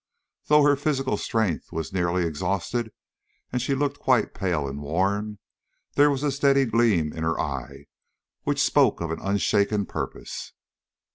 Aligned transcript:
Though 0.47 0.63
her 0.63 0.75
physical 0.75 1.15
strength 1.15 1.71
was 1.71 1.93
nearly 1.93 2.25
exhausted, 2.25 2.91
and 3.53 3.61
she 3.61 3.75
looked 3.75 3.99
quite 3.99 4.33
pale 4.33 4.67
and 4.67 4.81
worn, 4.81 5.37
there 5.93 6.09
was 6.09 6.23
a 6.23 6.31
steady 6.31 6.65
gleam 6.65 7.13
in 7.13 7.21
her 7.23 7.39
eye, 7.39 7.85
which 8.41 8.63
spoke 8.63 8.99
of 8.99 9.11
an 9.11 9.19
unshaken 9.21 9.85
purpose. 9.85 10.53